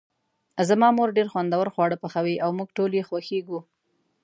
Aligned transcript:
زما 0.69 0.87
مور 0.97 1.09
ډیر 1.17 1.27
خوندور 1.33 1.67
خواړه 1.73 1.97
پخوي 2.03 2.35
او 2.43 2.49
موږ 2.57 2.69
ټول 2.77 2.91
یی 2.97 3.07
خوښیږو 3.09 3.59